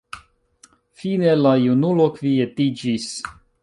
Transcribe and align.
Fine 1.03 1.37
la 1.43 1.53
junulo 1.67 2.11
kvietiĝis. 2.19 3.11